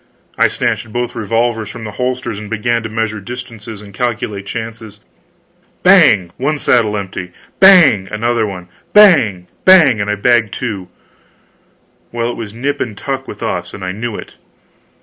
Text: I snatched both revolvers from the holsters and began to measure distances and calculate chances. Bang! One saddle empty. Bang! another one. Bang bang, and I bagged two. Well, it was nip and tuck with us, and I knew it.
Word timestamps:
I 0.35 0.47
snatched 0.47 0.91
both 0.91 1.13
revolvers 1.13 1.69
from 1.69 1.83
the 1.83 1.91
holsters 1.91 2.39
and 2.39 2.49
began 2.49 2.81
to 2.81 2.89
measure 2.89 3.19
distances 3.19 3.81
and 3.83 3.93
calculate 3.93 4.47
chances. 4.47 4.99
Bang! 5.83 6.31
One 6.37 6.57
saddle 6.57 6.97
empty. 6.97 7.33
Bang! 7.59 8.07
another 8.11 8.47
one. 8.47 8.67
Bang 8.93 9.45
bang, 9.63 10.01
and 10.01 10.09
I 10.09 10.15
bagged 10.15 10.55
two. 10.55 10.87
Well, 12.11 12.31
it 12.31 12.35
was 12.35 12.51
nip 12.51 12.81
and 12.81 12.97
tuck 12.97 13.27
with 13.27 13.43
us, 13.43 13.75
and 13.75 13.83
I 13.85 13.91
knew 13.91 14.15
it. 14.15 14.37